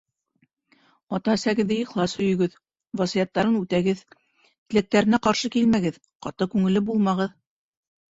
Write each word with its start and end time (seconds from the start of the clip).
Ата-әсәгеҙҙе 1.15 1.75
ихлас 1.81 2.15
һөйөгөҙ, 2.21 2.55
васыяттарын 3.01 3.57
үтәгеҙ, 3.59 4.01
теләктәренә 4.39 5.21
ҡаршы 5.29 5.53
килмәгеҙ, 5.57 6.01
ҡаты 6.27 6.49
күңелле 6.55 6.83
булмағыҙ. 6.89 7.37